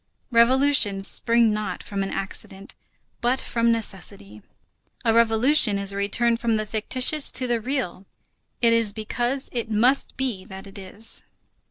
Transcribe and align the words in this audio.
Revolutions 0.31 1.07
spring 1.07 1.53
not 1.53 1.83
from 1.83 2.01
an 2.01 2.09
accident, 2.09 2.73
but 3.21 3.39
from 3.39 3.71
necessity. 3.71 4.41
A 5.05 5.13
revolution 5.13 5.77
is 5.77 5.91
a 5.91 5.95
return 5.95 6.37
from 6.37 6.55
the 6.55 6.65
fictitious 6.65 7.29
to 7.29 7.45
the 7.45 7.61
real. 7.61 8.07
It 8.63 8.73
is 8.73 8.93
because 8.93 9.47
it 9.51 9.69
must 9.69 10.17
be 10.17 10.43
that 10.45 10.65
it 10.65 10.79
is. 10.79 11.21